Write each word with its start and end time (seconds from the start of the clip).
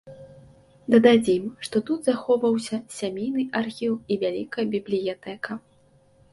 Дададзім, 0.93 1.43
што 1.67 1.75
тут 1.89 1.99
захоўваўся 2.09 2.81
сямейны 2.97 3.47
архіў 3.63 3.93
і 4.15 4.21
вялікая 4.27 4.69
бібліятэка. 4.77 5.63